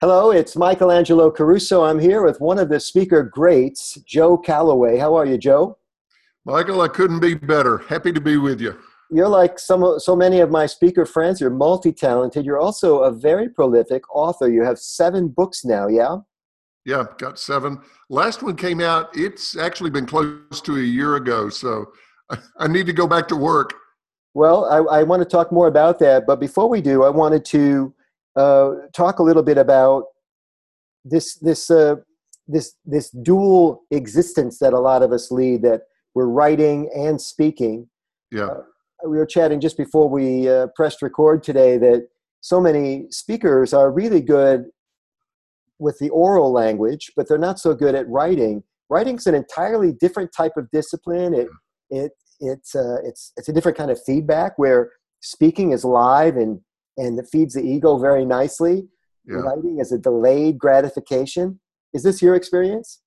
Hello, 0.00 0.30
it's 0.30 0.54
Michael 0.54 0.92
Angelo 0.92 1.28
Caruso. 1.28 1.82
I'm 1.82 1.98
here 1.98 2.22
with 2.22 2.40
one 2.40 2.60
of 2.60 2.68
the 2.68 2.78
speaker 2.78 3.24
greats, 3.24 3.94
Joe 4.06 4.38
Calloway. 4.38 4.96
How 4.96 5.16
are 5.16 5.26
you, 5.26 5.36
Joe? 5.36 5.76
Michael, 6.44 6.82
I 6.82 6.86
couldn't 6.86 7.18
be 7.18 7.34
better. 7.34 7.78
Happy 7.78 8.12
to 8.12 8.20
be 8.20 8.36
with 8.36 8.60
you. 8.60 8.78
You're 9.10 9.26
like 9.26 9.58
some, 9.58 9.98
so 9.98 10.14
many 10.14 10.38
of 10.38 10.52
my 10.52 10.66
speaker 10.66 11.04
friends. 11.04 11.40
You're 11.40 11.50
multi 11.50 11.90
talented. 11.92 12.44
You're 12.44 12.60
also 12.60 13.00
a 13.00 13.10
very 13.10 13.48
prolific 13.48 14.04
author. 14.14 14.48
You 14.48 14.62
have 14.62 14.78
seven 14.78 15.26
books 15.26 15.64
now, 15.64 15.88
yeah? 15.88 16.18
Yeah, 16.84 17.06
got 17.18 17.40
seven. 17.40 17.80
Last 18.08 18.44
one 18.44 18.54
came 18.54 18.80
out, 18.80 19.08
it's 19.16 19.56
actually 19.56 19.90
been 19.90 20.06
close 20.06 20.60
to 20.60 20.76
a 20.76 20.80
year 20.80 21.16
ago. 21.16 21.48
So 21.48 21.86
I, 22.30 22.38
I 22.58 22.68
need 22.68 22.86
to 22.86 22.92
go 22.92 23.08
back 23.08 23.26
to 23.28 23.36
work. 23.36 23.74
Well, 24.32 24.66
I, 24.66 25.00
I 25.00 25.02
want 25.02 25.22
to 25.22 25.28
talk 25.28 25.50
more 25.50 25.66
about 25.66 25.98
that. 25.98 26.24
But 26.24 26.38
before 26.38 26.68
we 26.68 26.80
do, 26.80 27.02
I 27.02 27.10
wanted 27.10 27.44
to 27.46 27.92
uh, 28.38 28.70
talk 28.94 29.18
a 29.18 29.22
little 29.22 29.42
bit 29.42 29.58
about 29.58 30.04
this 31.04 31.34
this 31.38 31.70
uh, 31.70 31.96
this 32.46 32.74
this 32.84 33.10
dual 33.10 33.82
existence 33.90 34.58
that 34.58 34.72
a 34.72 34.78
lot 34.78 35.02
of 35.02 35.12
us 35.12 35.30
lead 35.30 35.62
that 35.62 35.82
we're 36.14 36.28
writing 36.28 36.90
and 36.94 37.20
speaking. 37.20 37.88
Yeah. 38.30 38.44
Uh, 38.44 39.08
we 39.08 39.16
were 39.16 39.26
chatting 39.26 39.60
just 39.60 39.76
before 39.76 40.08
we 40.08 40.48
uh, 40.48 40.68
pressed 40.74 41.02
record 41.02 41.42
today 41.42 41.78
that 41.78 42.08
so 42.40 42.60
many 42.60 43.06
speakers 43.10 43.72
are 43.72 43.90
really 43.90 44.20
good 44.20 44.66
with 45.78 45.98
the 45.98 46.08
oral 46.10 46.52
language, 46.52 47.12
but 47.16 47.28
they're 47.28 47.38
not 47.38 47.58
so 47.58 47.74
good 47.74 47.94
at 47.94 48.08
writing. 48.08 48.62
Writing's 48.90 49.26
an 49.26 49.34
entirely 49.34 49.92
different 49.92 50.30
type 50.36 50.52
of 50.56 50.70
discipline. 50.70 51.34
It 51.34 51.48
it 51.90 52.12
it's 52.40 52.74
uh, 52.74 52.98
it's 53.04 53.32
it's 53.36 53.48
a 53.48 53.52
different 53.52 53.76
kind 53.76 53.90
of 53.90 54.00
feedback 54.04 54.58
where 54.58 54.92
speaking 55.20 55.72
is 55.72 55.84
live 55.84 56.36
and 56.36 56.60
and 56.98 57.18
it 57.18 57.28
feeds 57.30 57.54
the 57.54 57.62
ego 57.62 57.96
very 57.96 58.24
nicely. 58.26 58.86
Yeah. 59.24 59.36
Writing 59.36 59.78
is 59.78 59.92
a 59.92 59.98
delayed 59.98 60.58
gratification. 60.58 61.60
Is 61.94 62.02
this 62.02 62.20
your 62.20 62.34
experience? 62.34 63.00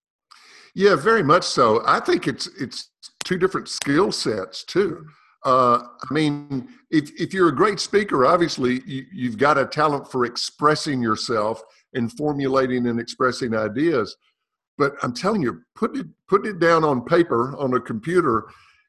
Yeah, 0.73 0.95
very 0.95 1.23
much 1.23 1.43
so. 1.43 1.83
I 1.85 1.99
think 1.99 2.27
it's 2.27 2.47
it's 2.59 2.89
two 3.23 3.38
different 3.38 3.67
skill 3.67 4.11
sets 4.11 4.63
too. 4.63 5.05
Uh, 5.43 5.81
I 6.09 6.13
mean, 6.13 6.69
if 6.89 7.11
if 7.19 7.33
you're 7.33 7.49
a 7.49 7.55
great 7.55 7.79
speaker, 7.79 8.25
obviously 8.25 8.81
you, 8.85 9.05
you've 9.11 9.38
got 9.38 9.57
a 9.57 9.66
talent 9.66 10.09
for 10.11 10.25
expressing 10.25 11.01
yourself 11.01 11.61
and 11.94 12.11
formulating 12.13 12.88
and 12.88 12.99
expressing 12.99 13.55
ideas. 13.55 14.16
But 14.77 14.95
I'm 15.03 15.13
telling 15.13 15.41
you, 15.41 15.61
put 15.75 15.97
it 15.97 16.07
put 16.27 16.45
it 16.45 16.59
down 16.59 16.83
on 16.83 17.03
paper 17.03 17.55
on 17.57 17.73
a 17.73 17.79
computer. 17.79 18.45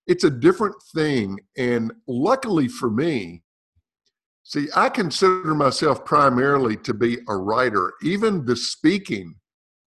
It's 0.06 0.24
a 0.24 0.30
different 0.30 0.74
thing. 0.94 1.40
And 1.56 1.92
luckily 2.06 2.68
for 2.68 2.90
me, 2.90 3.41
See, 4.44 4.68
I 4.74 4.88
consider 4.88 5.54
myself 5.54 6.04
primarily 6.04 6.76
to 6.78 6.94
be 6.94 7.18
a 7.28 7.36
writer. 7.36 7.92
Even 8.02 8.44
the 8.44 8.56
speaking, 8.56 9.36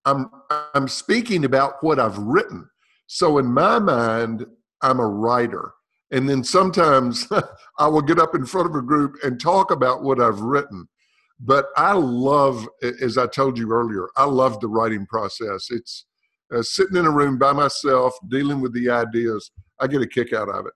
I'm 0.05 0.29
I'm 0.73 0.87
speaking 0.87 1.45
about 1.45 1.75
what 1.81 1.99
I've 1.99 2.17
written. 2.17 2.69
So 3.07 3.37
in 3.37 3.45
my 3.45 3.79
mind, 3.79 4.45
I'm 4.81 4.99
a 4.99 5.07
writer. 5.07 5.73
And 6.11 6.29
then 6.29 6.43
sometimes 6.43 7.27
I 7.79 7.87
will 7.87 8.01
get 8.01 8.19
up 8.19 8.35
in 8.35 8.45
front 8.45 8.69
of 8.69 8.75
a 8.75 8.81
group 8.81 9.15
and 9.23 9.39
talk 9.39 9.71
about 9.71 10.03
what 10.03 10.21
I've 10.21 10.39
written. 10.39 10.87
But 11.39 11.67
I 11.75 11.91
love, 11.93 12.65
as 13.01 13.17
I 13.17 13.27
told 13.27 13.57
you 13.57 13.71
earlier, 13.71 14.07
I 14.15 14.23
love 14.23 14.59
the 14.61 14.69
writing 14.69 15.05
process. 15.05 15.67
It's 15.69 16.05
uh, 16.53 16.61
sitting 16.61 16.95
in 16.95 17.05
a 17.05 17.11
room 17.11 17.37
by 17.37 17.51
myself, 17.51 18.13
dealing 18.29 18.61
with 18.61 18.73
the 18.73 18.89
ideas. 18.89 19.51
I 19.79 19.87
get 19.87 20.01
a 20.01 20.07
kick 20.07 20.31
out 20.31 20.47
of 20.47 20.65
it. 20.65 20.73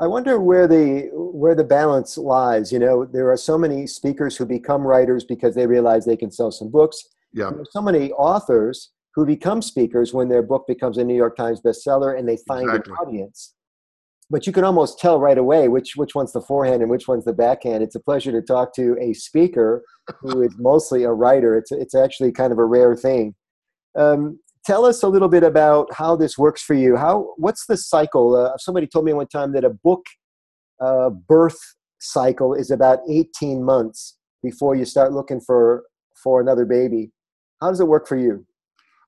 I 0.00 0.06
wonder 0.06 0.40
where 0.40 0.66
the 0.66 1.10
where 1.12 1.54
the 1.54 1.64
balance 1.64 2.16
lies. 2.16 2.72
You 2.72 2.78
know, 2.78 3.04
there 3.04 3.30
are 3.30 3.36
so 3.36 3.58
many 3.58 3.86
speakers 3.86 4.36
who 4.36 4.46
become 4.46 4.82
writers 4.86 5.24
because 5.24 5.54
they 5.54 5.66
realize 5.66 6.06
they 6.06 6.16
can 6.16 6.30
sell 6.30 6.50
some 6.50 6.70
books. 6.70 7.04
Yeah. 7.32 7.52
so 7.70 7.80
many 7.80 8.10
authors 8.12 8.90
who 9.14 9.24
become 9.24 9.62
speakers 9.62 10.12
when 10.12 10.28
their 10.28 10.42
book 10.42 10.66
becomes 10.66 10.98
a 10.98 11.04
New 11.04 11.14
York 11.14 11.36
Times 11.36 11.60
bestseller 11.60 12.18
and 12.18 12.28
they 12.28 12.38
find 12.48 12.68
exactly. 12.68 12.92
an 12.92 12.96
audience. 12.98 13.54
But 14.30 14.46
you 14.46 14.52
can 14.52 14.64
almost 14.64 14.98
tell 14.98 15.20
right 15.20 15.38
away 15.38 15.68
which 15.68 15.96
which 15.96 16.14
one's 16.14 16.32
the 16.32 16.40
forehand 16.40 16.80
and 16.80 16.90
which 16.90 17.06
one's 17.06 17.26
the 17.26 17.32
backhand. 17.32 17.82
It's 17.82 17.94
a 17.96 18.00
pleasure 18.00 18.32
to 18.32 18.40
talk 18.40 18.74
to 18.76 18.96
a 19.00 19.12
speaker 19.12 19.84
who 20.20 20.42
is 20.42 20.54
mostly 20.58 21.04
a 21.04 21.12
writer. 21.12 21.58
It's 21.58 21.72
it's 21.72 21.94
actually 21.94 22.32
kind 22.32 22.52
of 22.52 22.58
a 22.58 22.64
rare 22.64 22.96
thing. 22.96 23.34
Um, 23.96 24.38
tell 24.64 24.84
us 24.84 25.02
a 25.02 25.08
little 25.08 25.28
bit 25.28 25.42
about 25.42 25.92
how 25.94 26.16
this 26.16 26.36
works 26.38 26.62
for 26.62 26.74
you. 26.74 26.96
How 26.96 27.34
what's 27.36 27.66
the 27.66 27.76
cycle? 27.76 28.34
Uh, 28.34 28.56
somebody 28.58 28.86
told 28.86 29.04
me 29.04 29.12
one 29.12 29.28
time 29.28 29.52
that 29.52 29.64
a 29.64 29.70
book 29.70 30.04
uh, 30.80 31.10
birth 31.10 31.58
cycle 32.00 32.54
is 32.54 32.70
about 32.70 33.00
18 33.08 33.62
months 33.62 34.16
before 34.42 34.74
you 34.74 34.84
start 34.84 35.12
looking 35.12 35.40
for 35.40 35.84
for 36.22 36.40
another 36.40 36.64
baby. 36.64 37.10
How 37.60 37.68
does 37.68 37.80
it 37.80 37.88
work 37.88 38.06
for 38.06 38.16
you? 38.16 38.46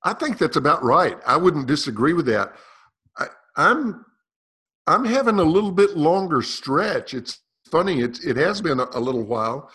I 0.05 0.15
think 0.15 0.39
that's 0.39 0.57
about 0.57 0.83
right. 0.83 1.17
I 1.27 1.37
wouldn't 1.37 1.67
disagree 1.67 2.13
with 2.13 2.27
that. 2.27 2.55
I, 3.19 3.27
I'm 3.57 4.05
I'm 4.87 5.05
having 5.05 5.39
a 5.39 5.45
little 5.45 5.73
bit 5.73 5.97
longer 5.97 6.43
stretch. 6.43 7.15
It's 7.15 7.41
funny. 7.71 8.01
It 8.01 8.25
it 8.25 8.37
has 8.37 8.61
been 8.61 8.81
a, 8.81 8.89
a 8.93 9.01
little 9.01 9.25
while 9.25 9.71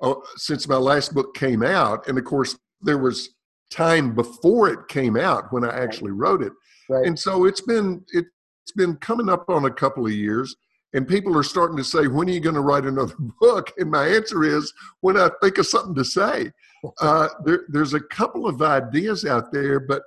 uh, 0.00 0.14
since 0.36 0.68
my 0.68 0.76
last 0.76 1.14
book 1.14 1.34
came 1.34 1.62
out, 1.62 2.06
and 2.08 2.18
of 2.18 2.24
course 2.24 2.56
there 2.80 2.98
was 2.98 3.30
time 3.72 4.14
before 4.14 4.68
it 4.68 4.88
came 4.88 5.16
out 5.16 5.52
when 5.52 5.64
I 5.64 5.76
actually 5.82 6.12
wrote 6.12 6.42
it. 6.42 6.52
Right. 6.88 7.06
And 7.06 7.18
so 7.18 7.46
it's 7.46 7.60
been 7.60 8.04
it, 8.12 8.26
it's 8.64 8.72
been 8.72 8.96
coming 8.96 9.28
up 9.28 9.48
on 9.48 9.64
a 9.64 9.70
couple 9.70 10.06
of 10.06 10.12
years 10.12 10.54
and 10.94 11.08
people 11.08 11.36
are 11.36 11.42
starting 11.42 11.76
to 11.78 11.84
say 11.84 12.06
when 12.06 12.28
are 12.28 12.32
you 12.32 12.40
going 12.40 12.54
to 12.54 12.60
write 12.60 12.84
another 12.84 13.14
book? 13.40 13.72
And 13.78 13.90
my 13.90 14.06
answer 14.06 14.44
is 14.44 14.72
when 15.00 15.16
i 15.16 15.30
think 15.42 15.58
of 15.58 15.66
something 15.66 15.94
to 15.94 16.04
say. 16.04 16.50
Uh, 17.00 17.28
there, 17.44 17.60
there's 17.68 17.94
a 17.94 18.00
couple 18.00 18.44
of 18.44 18.60
ideas 18.60 19.24
out 19.24 19.52
there 19.52 19.78
but 19.78 20.02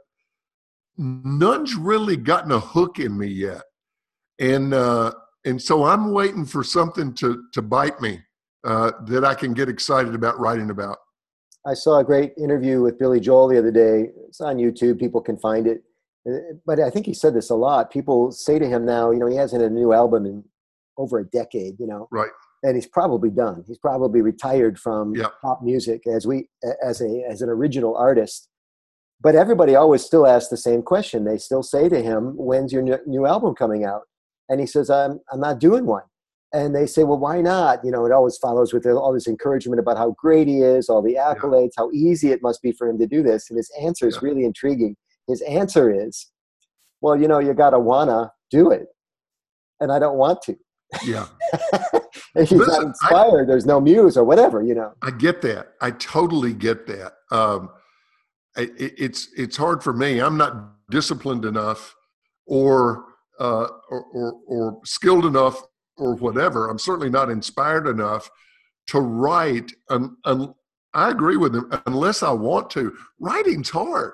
none's 0.98 1.74
really 1.74 2.18
gotten 2.18 2.52
a 2.52 2.60
hook 2.60 3.00
in 3.00 3.18
me 3.18 3.28
yet. 3.28 3.62
And 4.40 4.74
uh, 4.74 5.14
and 5.46 5.62
so 5.62 5.86
i'm 5.86 6.12
waiting 6.12 6.46
for 6.46 6.64
something 6.64 7.14
to 7.14 7.44
to 7.54 7.62
bite 7.62 8.02
me 8.02 8.20
uh, 8.66 8.92
that 9.06 9.24
i 9.24 9.34
can 9.34 9.54
get 9.54 9.70
excited 9.70 10.14
about 10.14 10.40
writing 10.40 10.72
about 10.72 10.98
I 11.68 11.74
saw 11.74 12.00
a 12.00 12.04
great 12.04 12.34
interview 12.38 12.82
with 12.82 13.00
Billy 13.00 13.20
Joel 13.20 13.48
the 13.48 13.58
other 13.58 13.72
day. 13.72 14.10
It's 14.28 14.42
on 14.42 14.58
YouTube. 14.58 15.00
People 15.00 15.22
can 15.22 15.38
find 15.38 15.66
it. 15.66 15.84
Uh, 16.30 16.56
but 16.66 16.80
I 16.80 16.90
think 16.90 17.06
he 17.06 17.14
said 17.14 17.34
this 17.34 17.50
a 17.50 17.56
lot. 17.56 17.92
People 17.92 18.32
say 18.32 18.60
to 18.60 18.68
him 18.68 18.86
now, 18.86 19.12
you 19.12 19.20
know, 19.20 19.28
he 19.28 19.36
hasn't 19.36 19.62
had 19.62 19.72
a 19.72 19.74
new 19.74 19.94
album 19.94 20.26
in 20.26 20.44
over 20.98 21.20
a 21.20 21.26
decade, 21.26 21.80
you 21.80 21.88
know. 21.88 22.08
Right. 22.12 22.30
And 22.64 22.76
he's 22.76 22.88
probably 22.88 23.30
done. 23.30 23.64
He's 23.68 23.78
probably 23.78 24.22
retired 24.22 24.80
from 24.80 25.16
yep. 25.16 25.34
pop 25.42 25.62
music 25.62 26.08
as 26.08 26.26
we 26.26 26.50
as 26.84 27.02
a 27.02 27.24
as 27.30 27.42
an 27.42 27.50
original 27.50 27.96
artist. 27.96 28.48
But 29.22 29.36
everybody 29.36 29.76
always 29.76 30.04
still 30.04 30.26
asks 30.26 30.50
the 30.50 30.58
same 30.58 30.82
question. 30.82 31.26
They 31.26 31.38
still 31.38 31.64
say 31.64 31.90
to 31.90 32.02
him, 32.02 32.34
"When's 32.38 32.74
your 32.74 32.84
new 33.06 33.26
album 33.26 33.54
coming 33.56 33.86
out?" 33.86 34.04
And 34.50 34.60
he 34.60 34.66
says, 34.66 34.90
"I'm 34.90 35.20
I'm 35.32 35.40
not 35.40 35.60
doing 35.60 35.86
one." 35.86 36.04
And 36.56 36.74
they 36.74 36.86
say, 36.86 37.04
well, 37.04 37.18
why 37.18 37.42
not? 37.42 37.84
You 37.84 37.92
know, 37.92 38.06
it 38.06 38.14
always 38.14 38.38
follows 38.38 38.74
with 38.74 38.86
all 38.86 39.12
this 39.12 39.28
encouragement 39.28 39.78
about 39.78 39.98
how 39.98 40.12
great 40.12 40.48
he 40.48 40.62
is, 40.62 40.88
all 40.88 41.02
the 41.02 41.16
accolades, 41.16 41.72
yeah. 41.78 41.84
how 41.84 41.92
easy 41.92 42.32
it 42.32 42.42
must 42.42 42.62
be 42.62 42.72
for 42.72 42.88
him 42.88 42.98
to 42.98 43.06
do 43.06 43.22
this. 43.22 43.50
And 43.50 43.58
his 43.58 43.70
answer 43.80 44.08
is 44.08 44.16
yeah. 44.16 44.30
really 44.30 44.46
intriguing. 44.46 44.96
His 45.28 45.42
answer 45.42 45.94
is, 45.94 46.32
well, 47.02 47.20
you 47.20 47.28
know, 47.28 47.40
you 47.40 47.54
got 47.54 47.72
to 47.72 47.80
wanna 47.80 48.32
do 48.50 48.72
it, 48.72 48.88
and 49.82 49.92
I 49.92 50.00
don't 50.00 50.18
want 50.18 50.42
to. 50.44 50.56
Yeah. 51.06 51.28
if 52.36 52.50
he's 52.50 52.54
Listen, 52.54 52.68
not 52.68 52.84
inspired, 52.84 53.44
I, 53.44 53.48
there's 53.48 53.66
no 53.66 53.82
muse 53.82 54.16
or 54.16 54.24
whatever, 54.24 54.64
you 54.64 54.76
know. 54.76 54.94
I 55.02 55.12
get 55.12 55.42
that. 55.42 55.74
I 55.82 55.92
totally 55.92 56.54
get 56.54 56.88
that. 56.88 57.16
Um, 57.32 57.70
it, 58.56 58.72
it's 58.78 59.28
it's 59.36 59.58
hard 59.58 59.84
for 59.84 59.92
me. 59.92 60.20
I'm 60.22 60.38
not 60.38 60.56
disciplined 60.90 61.44
enough, 61.44 61.94
or 62.46 63.04
uh, 63.42 63.68
or, 63.90 64.06
or, 64.14 64.34
or 64.48 64.80
skilled 64.86 65.26
enough 65.26 65.62
or 65.98 66.16
whatever. 66.16 66.70
I'm 66.70 66.80
certainly 66.80 67.10
not 67.10 67.30
inspired 67.30 67.88
enough 67.88 68.30
to 68.88 69.00
write. 69.00 69.72
And, 69.90 70.54
I 70.94 71.10
agree 71.10 71.36
with 71.36 71.54
him. 71.54 71.70
Unless 71.88 72.24
I 72.24 72.32
want 72.32 72.70
to, 72.70 72.96
writing's 73.20 73.70
hard. 73.70 74.14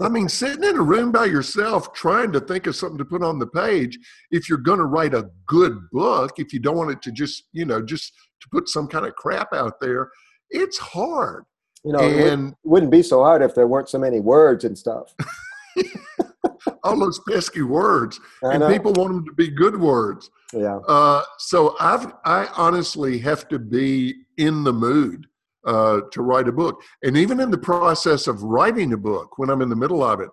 I 0.00 0.08
mean, 0.08 0.28
sitting 0.28 0.62
in 0.62 0.76
a 0.76 0.82
room 0.82 1.10
by 1.10 1.24
yourself 1.24 1.92
trying 1.92 2.30
to 2.32 2.40
think 2.40 2.68
of 2.68 2.76
something 2.76 2.98
to 2.98 3.04
put 3.04 3.24
on 3.24 3.40
the 3.40 3.48
page, 3.48 3.98
if 4.30 4.48
you're 4.48 4.58
going 4.58 4.78
to 4.78 4.84
write 4.84 5.12
a 5.12 5.28
good 5.46 5.76
book, 5.90 6.34
if 6.38 6.52
you 6.52 6.60
don't 6.60 6.76
want 6.76 6.92
it 6.92 7.02
to 7.02 7.10
just, 7.10 7.44
you 7.52 7.64
know, 7.64 7.82
just 7.82 8.12
to 8.42 8.48
put 8.50 8.68
some 8.68 8.86
kind 8.86 9.06
of 9.06 9.16
crap 9.16 9.52
out 9.52 9.80
there, 9.80 10.08
it's 10.50 10.78
hard. 10.78 11.44
You 11.84 11.92
know, 11.92 11.98
and, 11.98 12.50
it 12.52 12.56
wouldn't 12.62 12.92
be 12.92 13.02
so 13.02 13.22
hard 13.22 13.42
if 13.42 13.54
there 13.54 13.66
weren't 13.66 13.88
so 13.88 13.98
many 13.98 14.20
words 14.20 14.64
and 14.64 14.78
stuff. 14.78 15.14
all 16.84 16.98
those 16.98 17.20
pesky 17.28 17.62
words, 17.62 18.20
and 18.42 18.62
people 18.72 18.92
want 18.92 19.12
them 19.12 19.24
to 19.24 19.32
be 19.32 19.48
good 19.48 19.78
words. 19.78 20.30
Yeah. 20.54 20.78
Uh, 20.88 21.22
so 21.38 21.76
I've 21.80 22.12
I 22.24 22.46
honestly 22.56 23.18
have 23.18 23.48
to 23.48 23.58
be 23.58 24.14
in 24.36 24.64
the 24.64 24.72
mood 24.72 25.26
uh, 25.66 26.00
to 26.12 26.22
write 26.22 26.48
a 26.48 26.52
book, 26.52 26.80
and 27.02 27.16
even 27.16 27.40
in 27.40 27.50
the 27.50 27.58
process 27.58 28.26
of 28.26 28.42
writing 28.42 28.92
a 28.92 28.96
book, 28.96 29.38
when 29.38 29.50
I'm 29.50 29.62
in 29.62 29.68
the 29.68 29.76
middle 29.76 30.02
of 30.02 30.20
it, 30.20 30.28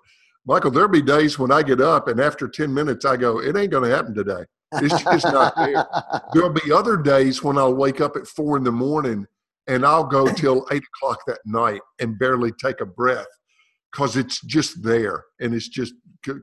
Michael, 0.46 0.72
there'll 0.72 0.90
be 0.90 1.02
days 1.02 1.40
when 1.40 1.52
I 1.52 1.64
get 1.64 1.82
up 1.82 2.08
and 2.08 2.20
after 2.20 2.48
ten 2.48 2.74
minutes 2.74 3.06
I 3.06 3.18
go, 3.18 3.40
it 3.40 3.58
ain't 3.58 3.72
going 3.72 3.90
to 3.90 3.96
happen 3.96 4.14
today. 4.14 4.44
It's 4.74 5.04
just 5.04 5.26
not 5.26 5.56
there. 5.56 5.86
There'll 6.34 6.50
be 6.50 6.72
other 6.72 6.96
days 6.96 7.44
when 7.44 7.58
I'll 7.58 7.76
wake 7.76 8.00
up 8.00 8.16
at 8.16 8.26
four 8.26 8.56
in 8.56 8.64
the 8.64 8.72
morning 8.72 9.28
and 9.68 9.86
I'll 9.86 10.06
go 10.06 10.32
till 10.32 10.66
eight 10.72 10.84
o'clock 10.96 11.20
that 11.28 11.40
night 11.46 11.82
and 12.00 12.18
barely 12.18 12.52
take 12.54 12.80
a 12.80 12.86
breath 12.86 13.28
because 13.92 14.16
it's 14.16 14.40
just 14.42 14.82
there 14.82 15.26
and 15.40 15.54
it's 15.54 15.68
just 15.68 15.94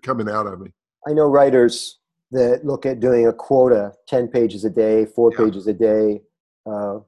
coming 0.02 0.28
out 0.28 0.46
of 0.46 0.60
me. 0.60 0.70
I 1.06 1.12
know 1.12 1.26
writers 1.26 1.98
that 2.30 2.64
look 2.64 2.86
at 2.86 3.00
doing 3.00 3.26
a 3.26 3.32
quota 3.32 3.92
10 4.06 4.28
pages 4.28 4.64
a 4.64 4.70
day, 4.70 5.06
four 5.06 5.32
yeah. 5.32 5.44
pages 5.44 5.66
a 5.66 5.72
day, 5.72 6.22
uh, 6.66 6.98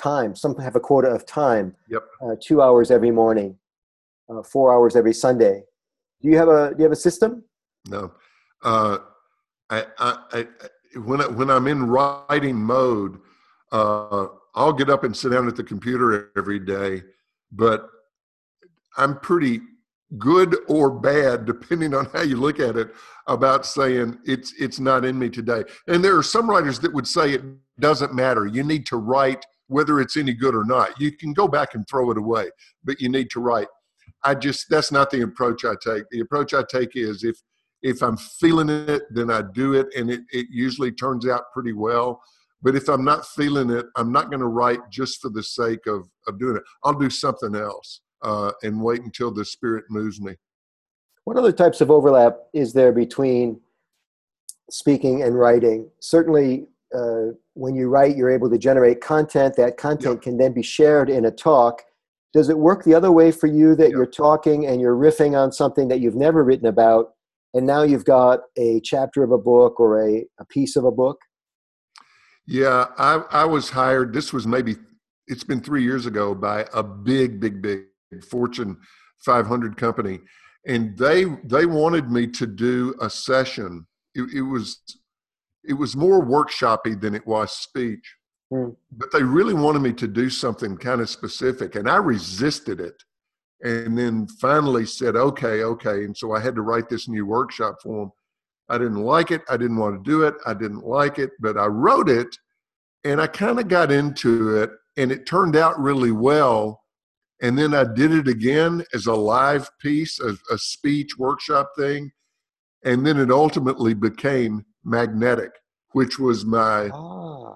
time. 0.00 0.34
Some 0.34 0.56
have 0.58 0.76
a 0.76 0.80
quota 0.80 1.08
of 1.08 1.26
time. 1.26 1.74
Yep. 1.88 2.02
Uh, 2.22 2.34
two 2.40 2.60
hours 2.62 2.90
every 2.90 3.10
morning, 3.10 3.56
uh, 4.28 4.42
four 4.42 4.72
hours 4.72 4.96
every 4.96 5.14
Sunday. 5.14 5.64
Do 6.20 6.28
you 6.28 6.36
have 6.36 6.48
a 6.48 6.70
Do 6.70 6.76
you 6.78 6.84
have 6.84 6.92
a 6.92 6.96
system? 6.96 7.44
No. 7.88 8.12
Uh, 8.62 8.98
I, 9.70 9.86
I, 9.98 10.16
I, 10.32 10.46
when 10.98 11.20
I, 11.20 11.26
when 11.28 11.50
I'm 11.50 11.66
in 11.66 11.86
writing 11.86 12.56
mode, 12.56 13.20
uh, 13.70 14.26
I'll 14.54 14.72
get 14.72 14.90
up 14.90 15.04
and 15.04 15.16
sit 15.16 15.30
down 15.30 15.46
at 15.46 15.56
the 15.56 15.62
computer 15.62 16.32
every 16.36 16.58
day, 16.58 17.02
but 17.52 17.88
I'm 18.96 19.20
pretty 19.20 19.60
good 20.16 20.56
or 20.68 20.90
bad, 20.90 21.44
depending 21.44 21.94
on 21.94 22.06
how 22.06 22.22
you 22.22 22.36
look 22.36 22.60
at 22.60 22.76
it, 22.76 22.94
about 23.26 23.66
saying 23.66 24.18
it's 24.24 24.54
it's 24.58 24.80
not 24.80 25.04
in 25.04 25.18
me 25.18 25.28
today. 25.28 25.64
And 25.86 26.02
there 26.02 26.16
are 26.16 26.22
some 26.22 26.48
writers 26.48 26.78
that 26.80 26.94
would 26.94 27.06
say 27.06 27.32
it 27.32 27.42
doesn't 27.78 28.14
matter. 28.14 28.46
You 28.46 28.62
need 28.62 28.86
to 28.86 28.96
write 28.96 29.44
whether 29.66 30.00
it's 30.00 30.16
any 30.16 30.32
good 30.32 30.54
or 30.54 30.64
not. 30.64 30.98
You 30.98 31.12
can 31.12 31.34
go 31.34 31.46
back 31.46 31.74
and 31.74 31.86
throw 31.86 32.10
it 32.10 32.16
away, 32.16 32.50
but 32.84 33.00
you 33.00 33.10
need 33.10 33.28
to 33.30 33.40
write. 33.40 33.68
I 34.24 34.34
just 34.34 34.66
that's 34.70 34.90
not 34.90 35.10
the 35.10 35.22
approach 35.22 35.64
I 35.64 35.74
take. 35.84 36.04
The 36.10 36.20
approach 36.20 36.54
I 36.54 36.64
take 36.70 36.96
is 36.96 37.22
if 37.22 37.36
if 37.82 38.02
I'm 38.02 38.16
feeling 38.16 38.70
it, 38.70 39.02
then 39.10 39.30
I 39.30 39.42
do 39.54 39.74
it, 39.74 39.86
and 39.96 40.10
it, 40.10 40.22
it 40.30 40.46
usually 40.50 40.90
turns 40.90 41.28
out 41.28 41.52
pretty 41.52 41.74
well. 41.74 42.20
But 42.60 42.74
if 42.74 42.88
I'm 42.88 43.04
not 43.04 43.24
feeling 43.24 43.70
it, 43.70 43.86
I'm 43.94 44.10
not 44.10 44.30
going 44.30 44.40
to 44.40 44.48
write 44.48 44.80
just 44.90 45.20
for 45.20 45.28
the 45.28 45.44
sake 45.44 45.86
of, 45.86 46.08
of 46.26 46.40
doing 46.40 46.56
it. 46.56 46.64
I'll 46.82 46.98
do 46.98 47.08
something 47.08 47.54
else 47.54 48.00
uh, 48.22 48.52
and 48.62 48.82
wait 48.82 49.02
until 49.02 49.32
the 49.32 49.44
spirit 49.44 49.84
moves 49.88 50.20
me. 50.20 50.34
What 51.24 51.36
other 51.36 51.52
types 51.52 51.80
of 51.80 51.90
overlap 51.90 52.38
is 52.54 52.72
there 52.72 52.92
between 52.92 53.60
speaking 54.70 55.22
and 55.22 55.38
writing? 55.38 55.90
Certainly, 56.00 56.68
uh, 56.94 57.32
when 57.54 57.74
you 57.74 57.88
write, 57.88 58.16
you're 58.16 58.30
able 58.30 58.48
to 58.48 58.58
generate 58.58 59.00
content. 59.00 59.56
That 59.56 59.76
content 59.76 60.16
yep. 60.16 60.22
can 60.22 60.38
then 60.38 60.52
be 60.52 60.62
shared 60.62 61.10
in 61.10 61.26
a 61.26 61.30
talk. 61.30 61.82
Does 62.32 62.48
it 62.48 62.58
work 62.58 62.84
the 62.84 62.94
other 62.94 63.12
way 63.12 63.30
for 63.30 63.46
you 63.46 63.74
that 63.76 63.88
yep. 63.88 63.92
you're 63.92 64.06
talking 64.06 64.66
and 64.66 64.80
you're 64.80 64.96
riffing 64.96 65.38
on 65.38 65.52
something 65.52 65.88
that 65.88 66.00
you've 66.00 66.14
never 66.14 66.44
written 66.44 66.66
about, 66.66 67.10
and 67.52 67.66
now 67.66 67.82
you've 67.82 68.04
got 68.04 68.40
a 68.56 68.80
chapter 68.80 69.22
of 69.22 69.32
a 69.32 69.38
book 69.38 69.80
or 69.80 70.02
a, 70.06 70.24
a 70.38 70.44
piece 70.46 70.76
of 70.76 70.84
a 70.84 70.90
book? 70.90 71.18
Yeah, 72.46 72.86
I, 72.96 73.22
I 73.30 73.44
was 73.44 73.68
hired. 73.68 74.14
This 74.14 74.32
was 74.32 74.46
maybe, 74.46 74.76
it's 75.26 75.44
been 75.44 75.60
three 75.60 75.82
years 75.82 76.06
ago 76.06 76.34
by 76.34 76.66
a 76.72 76.82
big, 76.82 77.40
big, 77.40 77.60
big 77.60 77.84
Fortune 78.30 78.76
500 79.24 79.76
company. 79.76 80.20
And 80.66 80.96
they 80.98 81.24
they 81.44 81.66
wanted 81.66 82.10
me 82.10 82.26
to 82.28 82.46
do 82.46 82.94
a 83.00 83.08
session. 83.08 83.86
It, 84.14 84.34
it 84.34 84.42
was 84.42 84.80
it 85.64 85.74
was 85.74 85.96
more 85.96 86.24
workshoppy 86.24 87.00
than 87.00 87.14
it 87.14 87.26
was 87.26 87.52
speech. 87.52 88.14
Mm. 88.52 88.76
But 88.92 89.12
they 89.12 89.22
really 89.22 89.54
wanted 89.54 89.80
me 89.80 89.92
to 89.94 90.08
do 90.08 90.30
something 90.30 90.76
kind 90.76 91.00
of 91.00 91.08
specific, 91.08 91.76
and 91.76 91.88
I 91.88 91.96
resisted 91.96 92.80
it 92.80 93.02
and 93.62 93.98
then 93.98 94.26
finally 94.40 94.86
said, 94.86 95.16
okay, 95.16 95.62
okay. 95.64 96.04
And 96.04 96.16
so 96.16 96.32
I 96.32 96.40
had 96.40 96.54
to 96.54 96.62
write 96.62 96.88
this 96.88 97.08
new 97.08 97.26
workshop 97.26 97.76
for 97.82 98.00
them. 98.00 98.12
I 98.68 98.78
didn't 98.78 99.02
like 99.02 99.30
it. 99.30 99.42
I 99.48 99.56
didn't 99.56 99.78
want 99.78 100.02
to 100.02 100.10
do 100.10 100.22
it. 100.22 100.34
I 100.46 100.54
didn't 100.54 100.84
like 100.84 101.18
it, 101.18 101.30
but 101.40 101.56
I 101.56 101.66
wrote 101.66 102.08
it 102.08 102.28
and 103.04 103.20
I 103.20 103.26
kind 103.26 103.58
of 103.58 103.68
got 103.68 103.90
into 103.90 104.56
it 104.56 104.70
and 104.96 105.10
it 105.10 105.26
turned 105.26 105.56
out 105.56 105.80
really 105.80 106.12
well. 106.12 106.82
And 107.40 107.56
then 107.56 107.74
I 107.74 107.84
did 107.84 108.12
it 108.12 108.26
again 108.26 108.84
as 108.92 109.06
a 109.06 109.14
live 109.14 109.70
piece, 109.80 110.20
a, 110.20 110.36
a 110.50 110.58
speech 110.58 111.16
workshop 111.18 111.70
thing. 111.76 112.10
And 112.84 113.06
then 113.06 113.18
it 113.18 113.30
ultimately 113.30 113.94
became 113.94 114.64
magnetic, 114.84 115.50
which 115.92 116.18
was 116.18 116.44
my 116.44 116.90
ah. 116.92 117.54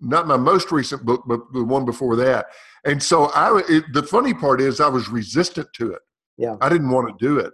not 0.00 0.26
my 0.26 0.36
most 0.36 0.70
recent 0.70 1.04
book, 1.04 1.24
but 1.26 1.40
the 1.52 1.64
one 1.64 1.84
before 1.84 2.16
that. 2.16 2.46
And 2.84 3.02
so 3.02 3.26
I, 3.26 3.62
it, 3.68 3.84
the 3.92 4.02
funny 4.02 4.34
part 4.34 4.60
is 4.60 4.80
I 4.80 4.88
was 4.88 5.08
resistant 5.08 5.68
to 5.74 5.92
it. 5.92 6.02
Yeah, 6.36 6.56
I 6.60 6.68
didn't 6.68 6.90
want 6.90 7.08
to 7.08 7.24
do 7.24 7.38
it, 7.38 7.52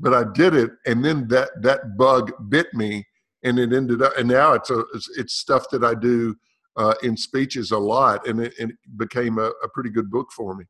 but 0.00 0.14
I 0.14 0.24
did 0.32 0.54
it, 0.54 0.70
and 0.86 1.04
then 1.04 1.28
that 1.28 1.50
that 1.62 1.96
bug 1.96 2.32
bit 2.48 2.72
me, 2.72 3.06
and 3.44 3.58
it 3.58 3.72
ended 3.72 4.02
up. 4.02 4.16
And 4.16 4.28
now 4.28 4.54
it's 4.54 4.70
a 4.70 4.84
it's, 4.94 5.08
it's 5.18 5.34
stuff 5.34 5.68
that 5.70 5.84
I 5.84 5.94
do 5.94 6.34
uh, 6.76 6.94
in 7.02 7.16
speeches 7.16 7.70
a 7.70 7.78
lot, 7.78 8.26
and 8.26 8.40
it, 8.40 8.54
and 8.58 8.70
it 8.70 8.76
became 8.96 9.38
a, 9.38 9.50
a, 9.62 9.68
pretty 9.74 9.90
good 9.90 10.10
book 10.10 10.30
for 10.32 10.54
me. 10.54 10.64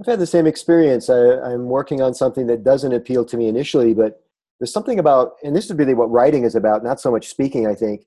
I've 0.00 0.06
had 0.06 0.18
the 0.18 0.26
same 0.26 0.46
experience. 0.46 1.08
I, 1.08 1.40
I'm 1.40 1.66
working 1.66 2.02
on 2.02 2.14
something 2.14 2.46
that 2.48 2.64
doesn't 2.64 2.92
appeal 2.92 3.24
to 3.26 3.36
me 3.36 3.48
initially, 3.48 3.94
but 3.94 4.20
there's 4.58 4.72
something 4.72 4.98
about, 4.98 5.34
and 5.44 5.54
this 5.54 5.66
is 5.66 5.76
really 5.76 5.94
what 5.94 6.10
writing 6.10 6.44
is 6.44 6.54
about, 6.54 6.82
not 6.82 7.00
so 7.00 7.10
much 7.10 7.28
speaking. 7.28 7.66
I 7.66 7.74
think 7.74 8.04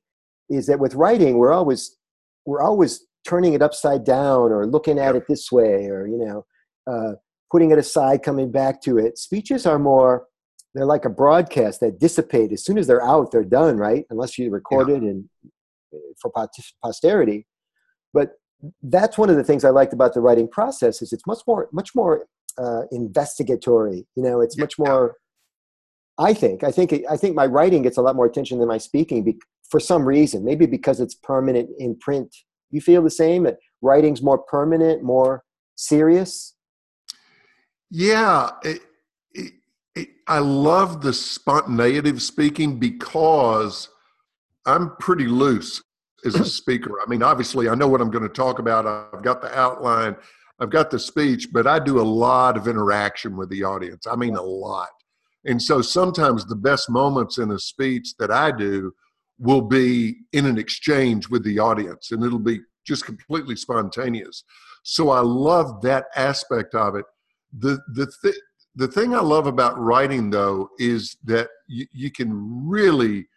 is 0.50 0.68
that 0.68 0.80
with 0.80 0.96
writing, 0.96 1.38
we're 1.38 1.54
always 1.54 1.96
we're 2.46 2.62
always 2.62 3.06
turning 3.26 3.54
it 3.54 3.62
upside 3.62 4.04
down 4.04 4.52
or 4.52 4.66
looking 4.66 5.00
at 5.00 5.16
it 5.16 5.28
this 5.28 5.52
way, 5.52 5.86
or 5.86 6.08
you 6.08 6.18
know, 6.18 6.46
uh, 6.86 7.14
putting 7.52 7.72
it 7.72 7.78
aside, 7.78 8.24
coming 8.24 8.52
back 8.52 8.82
to 8.82 8.98
it. 8.98 9.18
Speeches 9.18 9.66
are 9.66 9.80
more 9.80 10.28
they're 10.74 10.86
like 10.86 11.06
a 11.06 11.10
broadcast 11.10 11.80
that 11.80 12.00
dissipate 12.00 12.52
as 12.52 12.64
soon 12.64 12.78
as 12.78 12.86
they're 12.86 13.04
out 13.04 13.32
they're 13.32 13.44
done 13.44 13.78
right 13.78 14.06
unless 14.12 14.38
you 14.38 14.52
record 14.52 14.90
yeah. 14.90 14.96
it 14.96 15.02
and 15.02 15.28
for 16.22 16.31
posterity. 16.84 17.45
But 18.13 18.31
that's 18.81 19.18
one 19.18 19.30
of 19.30 19.36
the 19.36 19.44
things 19.44 19.63
I 19.63 19.69
liked 19.69 19.94
about 19.94 20.13
the 20.13 20.22
writing 20.22 20.48
process 20.48 21.01
is 21.01 21.13
it's 21.13 21.28
much 21.28 21.39
more 21.48 21.69
much 21.72 21.94
more 21.95 22.25
uh, 22.57 22.84
investigatory. 22.92 24.07
You 24.16 24.24
know, 24.24 24.42
it's 24.42 24.57
much 24.57 24.80
more. 24.80 25.16
I 26.18 26.34
think 26.34 26.63
I 26.63 26.72
think 26.72 26.94
I 27.10 27.18
think 27.18 27.36
my 27.36 27.45
writing 27.45 27.84
gets 27.84 27.98
a 27.98 28.01
lot 28.01 28.16
more 28.16 28.25
attention 28.25 28.60
than 28.60 28.68
my 28.68 28.80
speaking 28.80 29.24
be, 29.24 29.38
for 29.69 29.80
some 29.80 30.06
reason. 30.06 30.44
Maybe 30.44 30.66
because 30.66 31.00
it's 31.00 31.16
permanent 31.16 31.69
in 31.78 31.98
print. 32.00 32.36
You 32.72 32.81
feel 32.81 33.04
the 33.04 33.10
same 33.10 33.44
that 33.44 33.57
writing's 33.81 34.22
more 34.22 34.39
permanent, 34.39 35.04
more 35.04 35.44
serious. 35.75 36.56
Yeah, 37.89 38.50
it, 38.63 38.81
it, 39.34 39.54
it, 39.95 40.10
I 40.28 40.39
love 40.39 41.01
the 41.01 41.13
spontaneity 41.13 42.10
of 42.10 42.22
speaking 42.22 42.80
because 42.80 43.88
I'm 44.68 44.96
pretty 44.98 45.25
loose 45.25 45.81
as 46.25 46.36
a 46.36 46.46
speaker. 46.62 47.00
I 47.02 47.10
mean, 47.10 47.24
obviously, 47.24 47.69
I 47.69 47.75
know 47.75 47.88
what 47.88 48.02
I'm 48.02 48.12
going 48.12 48.28
to 48.28 48.30
talk 48.30 48.60
about. 48.60 48.86
I've 48.86 49.24
got 49.24 49.42
the 49.42 49.58
outline, 49.58 50.16
I've 50.60 50.69
got 50.69 50.92
the 50.92 51.00
speech, 51.00 51.48
but 51.52 51.66
I 51.66 51.80
do 51.80 52.00
a 52.00 52.04
lot 52.04 52.58
of 52.58 52.68
interaction 52.68 53.36
with 53.36 53.50
the 53.50 53.63
audience. 53.63 54.06
I 54.06 54.15
mean, 54.15 54.36
a 54.36 54.41
lot. 54.41 54.89
And 55.46 55.62
so 55.62 55.82
sometimes 55.82 56.46
the 56.46 56.56
best 56.56 56.89
moments 56.89 57.38
in 57.38 57.51
a 57.51 57.60
speech 57.60 58.15
that 58.20 58.32
I 58.32 58.51
do 58.51 58.94
will 59.39 59.62
be 59.62 60.18
in 60.34 60.46
an 60.46 60.58
exchange 60.58 61.30
with 61.30 61.44
the 61.44 61.60
audience, 61.60 62.12
and 62.12 62.24
it'll 62.24 62.39
be 62.39 62.60
just 62.86 63.06
completely 63.06 63.56
spontaneous. 63.56 64.44
So 64.84 65.10
I 65.10 65.20
love 65.20 65.82
that 65.84 66.06
aspect 66.15 66.75
of 66.75 66.96
it. 66.96 67.06
The 67.58 67.80
the 67.94 68.12
th- 68.22 68.39
the 68.75 68.88
thing 68.88 69.15
I 69.15 69.22
love 69.22 69.48
about 69.48 69.80
writing 69.80 70.30
though 70.30 70.70
is 70.80 71.18
that 71.25 71.50
you, 71.68 71.86
you 71.91 72.12
can 72.12 72.68
really 72.68 73.27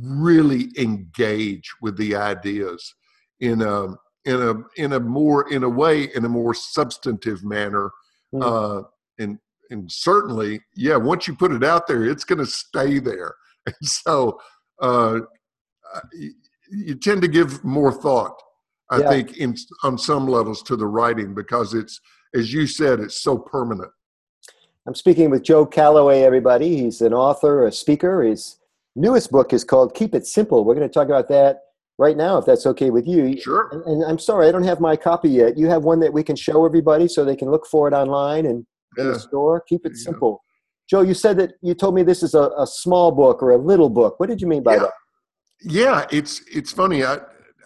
really 0.00 0.70
engage 0.78 1.70
with 1.80 1.96
the 1.96 2.16
ideas 2.16 2.94
in 3.40 3.62
a 3.62 3.88
in 4.24 4.40
a 4.40 4.54
in 4.82 4.92
a 4.94 5.00
more 5.00 5.50
in 5.52 5.64
a 5.64 5.68
way 5.68 6.04
in 6.14 6.24
a 6.24 6.28
more 6.28 6.54
substantive 6.54 7.44
manner 7.44 7.90
mm. 8.34 8.42
uh, 8.42 8.82
and 9.18 9.38
and 9.70 9.90
certainly 9.90 10.60
yeah 10.74 10.96
once 10.96 11.28
you 11.28 11.34
put 11.34 11.52
it 11.52 11.62
out 11.62 11.86
there 11.86 12.04
it's 12.04 12.24
going 12.24 12.38
to 12.38 12.46
stay 12.46 12.98
there 12.98 13.34
and 13.66 13.76
so 13.82 14.38
uh, 14.80 15.20
you 16.70 16.94
tend 16.94 17.22
to 17.22 17.28
give 17.28 17.62
more 17.62 17.92
thought 17.92 18.34
i 18.90 18.98
yeah. 18.98 19.08
think 19.08 19.36
in 19.36 19.54
on 19.82 19.98
some 19.98 20.26
levels 20.26 20.62
to 20.62 20.76
the 20.76 20.86
writing 20.86 21.34
because 21.34 21.74
it's 21.74 22.00
as 22.34 22.52
you 22.52 22.66
said 22.66 23.00
it's 23.00 23.22
so 23.22 23.38
permanent 23.38 23.90
i'm 24.86 24.94
speaking 24.94 25.30
with 25.30 25.42
joe 25.42 25.66
calloway 25.66 26.22
everybody 26.22 26.76
he's 26.76 27.00
an 27.02 27.12
author 27.12 27.66
a 27.66 27.72
speaker 27.72 28.22
he's 28.22 28.56
newest 28.96 29.30
book 29.30 29.52
is 29.52 29.64
called 29.64 29.94
Keep 29.94 30.14
It 30.14 30.26
Simple. 30.26 30.64
We're 30.64 30.74
going 30.74 30.88
to 30.88 30.92
talk 30.92 31.06
about 31.06 31.28
that 31.28 31.58
right 31.98 32.16
now, 32.16 32.38
if 32.38 32.44
that's 32.44 32.66
okay 32.66 32.90
with 32.90 33.06
you. 33.06 33.40
Sure. 33.40 33.68
And, 33.72 33.84
and, 33.84 34.04
I'm 34.04 34.18
sorry, 34.18 34.48
I 34.48 34.52
don't 34.52 34.64
have 34.64 34.80
my 34.80 34.96
copy 34.96 35.28
yet. 35.28 35.56
You 35.56 35.68
have 35.68 35.84
one 35.84 36.00
that 36.00 36.12
we 36.12 36.22
can 36.22 36.36
show 36.36 36.64
everybody 36.64 37.08
so 37.08 37.24
they 37.24 37.36
can 37.36 37.50
look 37.50 37.66
for 37.66 37.88
it 37.88 37.94
online 37.94 38.46
and 38.46 38.66
yeah. 38.96 39.04
in 39.04 39.12
the 39.12 39.18
store. 39.18 39.62
Keep 39.68 39.86
it 39.86 39.96
simple. 39.96 40.42
Joe, 40.88 41.00
you 41.00 41.14
said 41.14 41.36
that 41.38 41.52
you 41.62 41.74
told 41.74 41.94
me 41.94 42.02
this 42.02 42.22
is 42.22 42.34
a, 42.34 42.50
a 42.58 42.66
small 42.66 43.10
book 43.10 43.42
or 43.42 43.52
a 43.52 43.58
little 43.58 43.88
book. 43.88 44.20
What 44.20 44.28
did 44.28 44.40
you 44.40 44.46
mean 44.46 44.62
by 44.62 44.74
yeah. 44.74 44.80
that? 44.80 44.92
Yeah, 45.62 46.06
it's 46.10 46.42
it's 46.52 46.72
funny. 46.72 47.04
I 47.04 47.18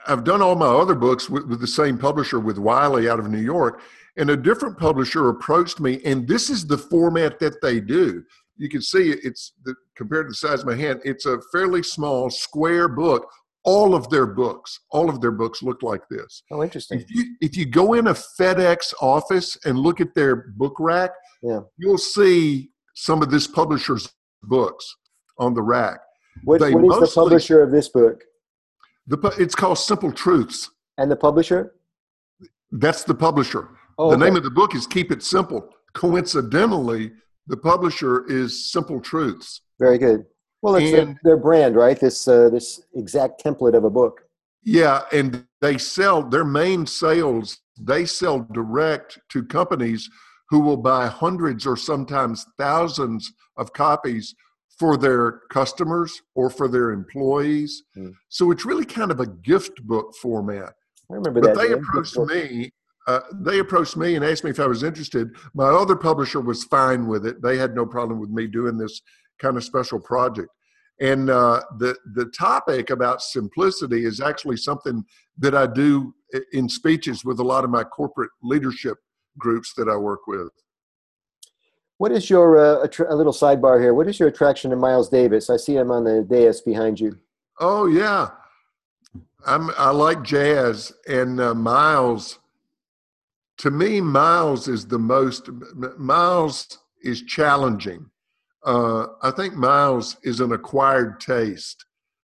I've 0.06 0.23
done 0.23 0.40
all 0.40 0.54
my 0.54 0.66
other 0.66 0.94
books 0.94 1.28
with, 1.28 1.47
with 1.47 1.61
the 1.61 1.66
same 1.66 1.99
publisher 1.99 2.38
with 2.38 2.58
Wiley 2.58 3.08
out 3.08 3.18
of 3.18 3.28
New 3.28 3.40
York, 3.40 3.80
and 4.16 4.30
a 4.30 4.37
different 4.37 4.78
publisher 4.78 5.30
approached 5.30 5.80
me, 5.80 6.00
and 6.04 6.28
this 6.28 6.49
is 6.49 6.64
the 6.64 6.78
format 6.78 7.40
that 7.40 7.61
they 7.61 7.80
do 7.80 8.23
you 8.58 8.68
can 8.68 8.82
see 8.82 9.14
it's 9.23 9.52
the, 9.64 9.75
compared 9.99 10.26
to 10.26 10.31
the 10.31 10.35
size 10.35 10.61
of 10.61 10.67
my 10.67 10.76
hand, 10.76 11.00
it's 11.05 11.26
a 11.26 11.38
fairly 11.52 11.83
small 11.83 12.31
square 12.31 12.88
book, 12.88 13.28
all 13.64 13.95
of 13.95 14.09
their 14.09 14.25
books, 14.25 14.78
all 14.93 15.11
of 15.11 15.21
their 15.21 15.33
books 15.33 15.62
look 15.62 15.83
like 15.83 16.02
this. 16.09 16.43
Oh, 16.50 16.62
interesting. 16.62 17.00
If 17.00 17.11
you 17.11 17.37
if 17.43 17.57
you 17.57 17.67
go 17.67 17.95
in 17.95 18.07
a 18.07 18.14
FedEx 18.14 18.95
office 19.02 19.59
and 19.64 19.78
look 19.78 20.00
at 20.00 20.14
their 20.14 20.37
book 20.57 20.76
rack, 20.78 21.11
yeah. 21.43 21.61
you'll 21.76 21.99
see 21.99 22.71
some 22.95 23.21
of 23.21 23.31
this 23.31 23.47
publisher's 23.47 24.09
books 24.45 24.87
on 25.38 25.52
the 25.52 25.62
rack. 25.62 26.00
What, 26.45 26.61
what 26.61 26.69
is 26.69 26.75
mostly, 26.75 27.00
the 27.00 27.12
publisher 27.14 27.62
of 27.62 27.71
this 27.73 27.88
book? 27.88 28.23
The 29.09 29.19
it's 29.38 29.55
called 29.55 29.78
Simple 29.78 30.12
Truths. 30.12 30.71
And 30.97 31.11
the 31.11 31.17
publisher? 31.17 31.75
That's 32.71 33.02
the 33.02 33.14
publisher. 33.14 33.71
Oh, 33.99 34.11
the 34.11 34.17
okay. 34.17 34.25
name 34.25 34.37
of 34.37 34.45
the 34.45 34.50
book 34.50 34.75
is 34.75 34.87
Keep 34.87 35.11
It 35.11 35.23
Simple. 35.23 35.69
Coincidentally, 35.95 37.12
the 37.49 37.57
publisher 37.57 38.26
is 38.26 38.71
Simple 38.71 39.00
Truths. 39.00 39.62
Very 39.78 39.99
good. 39.99 40.25
Well, 40.62 40.76
it's 40.76 40.93
and, 40.93 41.09
their, 41.09 41.21
their 41.25 41.37
brand, 41.37 41.76
right? 41.76 41.99
This 41.99 42.26
uh, 42.26 42.49
this 42.50 42.83
exact 42.95 43.43
template 43.43 43.75
of 43.75 43.85
a 43.85 43.90
book. 43.90 44.23
Yeah, 44.64 45.02
and 45.12 45.47
they 45.61 45.78
sell 45.78 46.23
their 46.23 46.45
main 46.45 46.87
sales. 46.87 47.59
They 47.81 48.07
sell 48.07 48.47
direct 48.52 49.19
to 49.31 49.45
companies 49.45 50.11
who 50.50 50.61
will 50.61 50.76
buy 50.76 51.07
hundreds 51.07 51.67
or 51.67 51.76
sometimes 51.76 52.45
thousands 52.59 53.33
of 53.57 53.73
copies 53.73 54.35
for 54.78 54.97
their 54.97 55.43
customers 55.50 56.23
or 56.35 56.50
for 56.50 56.69
their 56.69 56.90
employees. 56.90 57.85
Mm. 57.97 58.14
So 58.28 58.50
it's 58.50 58.64
really 58.64 58.85
kind 58.85 59.11
of 59.11 59.21
a 59.21 59.26
gift 59.26 59.83
book 59.85 60.14
format. 60.21 60.73
I 61.11 61.14
remember 61.14 61.40
but 61.40 61.55
that. 61.55 61.69
They 61.69 61.73
approached 61.73 62.17
me. 62.19 62.71
Uh, 63.09 63.21
they 63.33 63.59
approached 63.59 63.97
me 63.97 64.17
and 64.17 64.25
asked 64.25 64.45
me 64.45 64.50
if 64.50 64.61
I 64.61 64.67
was 64.67 64.83
interested. 64.83 65.35
My 65.55 65.65
other 65.65 65.97
publisher 65.97 66.43
was 66.43 66.65
fine 66.65 67.07
with 67.07 67.25
it. 67.25 67.41
They 67.41 67.57
had 67.57 67.75
no 67.75 67.87
problem 67.87 68.21
with 68.21 68.29
me 68.29 68.47
doing 68.47 68.77
this 68.77 69.00
kind 69.41 69.57
of 69.57 69.65
special 69.65 69.99
project. 69.99 70.50
And 71.00 71.31
uh, 71.31 71.62
the 71.79 71.97
the 72.15 72.27
topic 72.27 72.91
about 72.91 73.23
simplicity 73.23 74.05
is 74.05 74.21
actually 74.21 74.59
something 74.59 75.05
that 75.38 75.55
I 75.55 75.67
do 75.67 76.12
in 76.53 76.69
speeches 76.69 77.25
with 77.25 77.41
a 77.41 77.45
lot 77.45 77.65
of 77.65 77.71
my 77.71 77.83
corporate 77.83 78.31
leadership 78.43 78.99
groups 79.38 79.73
that 79.79 79.88
I 79.88 79.97
work 79.97 80.27
with. 80.27 80.50
What 81.97 82.12
is 82.12 82.29
your 82.29 82.59
uh, 82.59 82.87
a, 82.87 83.15
a 83.15 83.17
little 83.17 83.33
sidebar 83.33 83.81
here? 83.81 83.95
What 83.95 84.09
is 84.09 84.19
your 84.19 84.29
attraction 84.29 84.71
to 84.71 84.77
Miles 84.77 85.09
Davis? 85.09 85.49
I 85.49 85.57
see 85.57 85.77
him 85.77 85.91
on 85.91 86.05
the 86.05 86.27
dais 86.29 86.61
behind 86.61 87.00
you. 87.00 87.19
Oh 87.59 87.87
yeah, 87.87 88.31
I'm 89.47 89.71
I 89.79 89.93
like 89.93 90.23
jazz 90.25 90.93
and 91.09 91.41
uh, 91.41 91.55
Miles. 91.55 92.38
To 93.59 93.71
me, 93.71 94.00
Miles 94.00 94.69
is 94.69 94.87
the 94.87 94.99
most. 94.99 95.50
Miles 95.99 96.79
is 97.03 97.23
challenging. 97.23 98.09
Uh, 98.65 99.07
I 99.23 99.31
think 99.31 99.55
Miles 99.55 100.17
is 100.23 100.41
an 100.41 100.53
acquired 100.53 101.21
taste, 101.21 101.85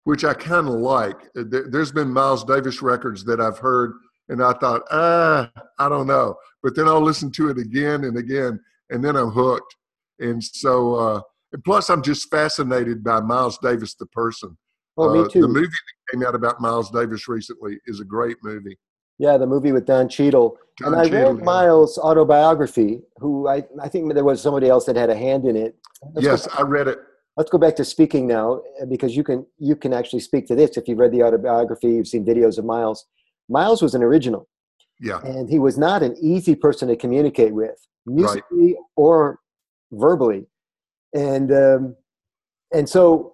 which 0.04 0.24
I 0.24 0.34
kind 0.34 0.68
of 0.68 0.74
like. 0.74 1.16
There, 1.34 1.70
has 1.72 1.92
been 1.92 2.10
Miles 2.10 2.44
Davis 2.44 2.82
records 2.82 3.24
that 3.24 3.40
I've 3.40 3.58
heard, 3.58 3.94
and 4.28 4.42
I 4.42 4.52
thought, 4.54 4.82
ah, 4.90 5.50
I 5.78 5.88
don't 5.88 6.06
know. 6.06 6.36
But 6.62 6.76
then 6.76 6.88
I'll 6.88 7.00
listen 7.00 7.30
to 7.32 7.48
it 7.50 7.58
again 7.58 8.04
and 8.04 8.18
again, 8.18 8.60
and 8.90 9.02
then 9.02 9.16
I'm 9.16 9.30
hooked. 9.30 9.76
And 10.18 10.42
so, 10.42 10.94
uh, 10.94 11.20
and 11.52 11.64
plus, 11.64 11.88
I'm 11.88 12.02
just 12.02 12.30
fascinated 12.30 13.02
by 13.02 13.20
Miles 13.20 13.58
Davis, 13.58 13.94
the 13.94 14.06
person. 14.06 14.56
Oh, 14.96 15.12
me 15.12 15.28
too. 15.30 15.40
Uh, 15.40 15.42
the 15.42 15.48
movie 15.48 15.68
that 15.68 16.12
came 16.12 16.26
out 16.26 16.34
about 16.34 16.60
Miles 16.60 16.90
Davis 16.90 17.28
recently 17.28 17.78
is 17.86 18.00
a 18.00 18.04
great 18.04 18.36
movie. 18.42 18.78
Yeah, 19.18 19.36
the 19.36 19.46
movie 19.46 19.72
with 19.72 19.86
Don 19.86 20.08
Cheadle. 20.08 20.56
Don 20.78 20.92
and 20.92 21.02
I 21.02 21.08
Cheadle, 21.08 21.32
read 21.32 21.38
yeah. 21.38 21.44
Miles' 21.44 21.98
autobiography, 21.98 23.00
who 23.18 23.48
I, 23.48 23.64
I 23.80 23.88
think 23.88 24.12
there 24.12 24.24
was 24.24 24.42
somebody 24.42 24.68
else 24.68 24.86
that 24.86 24.96
had 24.96 25.10
a 25.10 25.16
hand 25.16 25.44
in 25.44 25.56
it. 25.56 25.76
Let's 26.14 26.26
yes, 26.26 26.48
I 26.58 26.62
read 26.62 26.88
it. 26.88 26.98
Let's 27.36 27.50
go 27.50 27.58
back 27.58 27.76
to 27.76 27.84
speaking 27.84 28.26
now, 28.26 28.60
because 28.88 29.16
you 29.16 29.24
can 29.24 29.46
you 29.58 29.76
can 29.76 29.92
actually 29.92 30.20
speak 30.20 30.46
to 30.46 30.54
this 30.54 30.76
if 30.76 30.86
you've 30.88 30.98
read 30.98 31.12
the 31.12 31.22
autobiography, 31.22 31.88
you've 31.88 32.08
seen 32.08 32.24
videos 32.24 32.58
of 32.58 32.64
Miles. 32.64 33.06
Miles 33.48 33.82
was 33.82 33.94
an 33.94 34.02
original. 34.02 34.48
Yeah. 35.00 35.20
And 35.24 35.50
he 35.50 35.58
was 35.58 35.76
not 35.76 36.02
an 36.02 36.16
easy 36.22 36.54
person 36.54 36.88
to 36.88 36.96
communicate 36.96 37.52
with, 37.52 37.76
musically 38.06 38.74
right. 38.74 38.76
or 38.96 39.40
verbally. 39.92 40.46
And 41.12 41.52
um, 41.52 41.96
and 42.72 42.88
so 42.88 43.33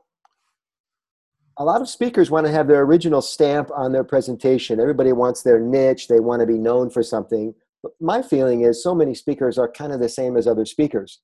a 1.61 1.65
lot 1.65 1.83
of 1.83 1.91
speakers 1.91 2.31
want 2.31 2.47
to 2.47 2.53
have 2.53 2.67
their 2.67 2.81
original 2.81 3.21
stamp 3.21 3.71
on 3.77 3.93
their 3.93 4.03
presentation. 4.03 4.81
Everybody 4.81 5.13
wants 5.13 5.43
their 5.43 5.61
niche, 5.61 6.09
they 6.09 6.19
want 6.19 6.41
to 6.41 6.47
be 6.47 6.59
known 6.59 6.89
for 6.89 7.03
something. 7.03 7.55
But 7.83 7.93
my 8.01 8.23
feeling 8.23 8.63
is 8.63 8.83
so 8.83 8.95
many 8.95 9.15
speakers 9.15 9.59
are 9.59 9.71
kind 9.71 9.93
of 9.93 10.01
the 10.01 10.09
same 10.09 10.39
as 10.39 10.47
other 10.47 10.65
speakers. 10.65 11.21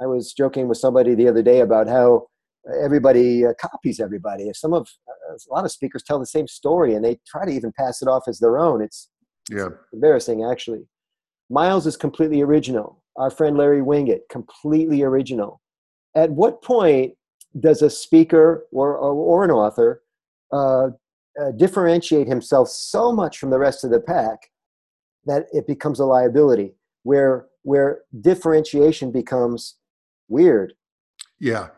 I 0.00 0.06
was 0.06 0.32
joking 0.32 0.68
with 0.68 0.78
somebody 0.78 1.14
the 1.14 1.28
other 1.28 1.42
day 1.42 1.60
about 1.60 1.86
how 1.86 2.28
everybody 2.82 3.44
uh, 3.44 3.52
copies 3.60 4.00
everybody. 4.00 4.50
Some 4.54 4.72
of 4.72 4.88
uh, 5.06 5.34
a 5.34 5.52
lot 5.52 5.66
of 5.66 5.70
speakers 5.70 6.02
tell 6.02 6.18
the 6.18 6.26
same 6.26 6.48
story 6.48 6.94
and 6.94 7.04
they 7.04 7.18
try 7.26 7.44
to 7.44 7.52
even 7.52 7.72
pass 7.78 8.00
it 8.00 8.08
off 8.08 8.22
as 8.26 8.38
their 8.38 8.58
own. 8.58 8.80
It's, 8.80 9.10
yeah. 9.50 9.66
It's 9.66 9.92
embarrassing 9.92 10.44
actually. 10.50 10.86
Miles 11.50 11.86
is 11.86 11.96
completely 11.96 12.40
original. 12.40 13.02
Our 13.18 13.30
friend 13.30 13.58
Larry 13.58 13.82
Winget, 13.82 14.20
completely 14.30 15.02
original. 15.02 15.60
At 16.14 16.30
what 16.30 16.62
point 16.62 17.12
does 17.58 17.82
a 17.82 17.90
speaker 17.90 18.66
or, 18.72 18.96
or, 18.96 19.12
or 19.12 19.44
an 19.44 19.50
author 19.50 20.02
uh, 20.52 20.88
uh, 21.40 21.50
differentiate 21.56 22.26
himself 22.26 22.68
so 22.68 23.12
much 23.12 23.38
from 23.38 23.50
the 23.50 23.58
rest 23.58 23.84
of 23.84 23.90
the 23.90 24.00
pack 24.00 24.50
that 25.24 25.46
it 25.52 25.66
becomes 25.66 26.00
a 26.00 26.04
liability 26.04 26.74
where 27.02 27.46
where 27.62 28.02
differentiation 28.20 29.12
becomes 29.12 29.76
weird? 30.28 30.72
Yeah. 31.38 31.68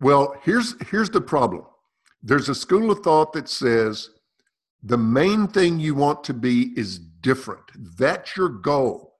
Well 0.00 0.34
here's 0.42 0.74
here's 0.88 1.10
the 1.10 1.20
problem. 1.20 1.64
There's 2.22 2.48
a 2.48 2.54
school 2.54 2.90
of 2.90 3.00
thought 3.00 3.32
that 3.32 3.48
says 3.48 4.10
the 4.82 4.98
main 4.98 5.48
thing 5.48 5.80
you 5.80 5.94
want 5.94 6.24
to 6.24 6.34
be 6.34 6.72
is 6.76 6.98
different. 6.98 7.64
That's 7.98 8.36
your 8.36 8.48
goal. 8.48 9.14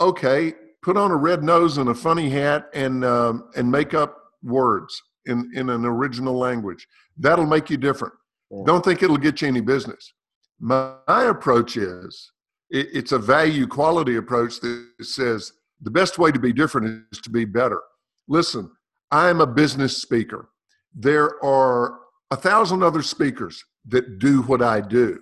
Okay 0.00 0.54
put 0.82 0.96
on 0.96 1.10
a 1.10 1.16
red 1.16 1.42
nose 1.42 1.78
and 1.78 1.90
a 1.90 1.94
funny 1.94 2.30
hat 2.30 2.70
and 2.72 3.04
um, 3.04 3.50
and 3.56 3.70
make 3.70 3.94
up 3.94 4.17
words 4.42 5.00
in, 5.26 5.50
in 5.54 5.70
an 5.70 5.84
original 5.84 6.36
language. 6.36 6.86
That'll 7.16 7.46
make 7.46 7.70
you 7.70 7.76
different. 7.76 8.14
Yeah. 8.50 8.62
Don't 8.66 8.84
think 8.84 9.02
it'll 9.02 9.16
get 9.16 9.42
you 9.42 9.48
any 9.48 9.60
business. 9.60 10.12
My, 10.60 10.94
my 11.06 11.24
approach 11.24 11.76
is 11.76 12.32
it, 12.70 12.88
it's 12.92 13.12
a 13.12 13.18
value 13.18 13.66
quality 13.66 14.16
approach 14.16 14.60
that 14.60 14.86
says 15.02 15.52
the 15.80 15.90
best 15.90 16.18
way 16.18 16.32
to 16.32 16.38
be 16.38 16.52
different 16.52 17.04
is 17.12 17.20
to 17.20 17.30
be 17.30 17.44
better. 17.44 17.80
Listen, 18.26 18.70
I'm 19.10 19.40
a 19.40 19.46
business 19.46 19.96
speaker. 19.96 20.50
There 20.94 21.42
are 21.44 22.00
a 22.30 22.36
thousand 22.36 22.82
other 22.82 23.02
speakers 23.02 23.62
that 23.86 24.18
do 24.18 24.42
what 24.42 24.62
I 24.62 24.80
do, 24.80 25.20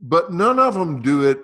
but 0.00 0.32
none 0.32 0.58
of 0.58 0.74
them 0.74 1.02
do 1.02 1.28
it 1.28 1.40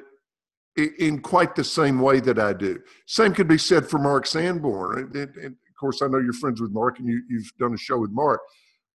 in 0.98 1.20
quite 1.20 1.54
the 1.54 1.64
same 1.64 2.00
way 2.00 2.20
that 2.20 2.38
I 2.38 2.52
do. 2.52 2.78
Same 3.06 3.32
could 3.32 3.48
be 3.48 3.58
said 3.58 3.88
for 3.88 3.98
Mark 3.98 4.26
Sanborn. 4.26 5.10
It, 5.14 5.30
it, 5.36 5.52
course, 5.76 6.02
I 6.02 6.06
know 6.06 6.18
you're 6.18 6.32
friends 6.32 6.60
with 6.60 6.72
Mark 6.72 6.98
and 6.98 7.08
you, 7.08 7.22
you've 7.28 7.50
done 7.58 7.74
a 7.74 7.78
show 7.78 7.98
with 7.98 8.10
Mark. 8.10 8.40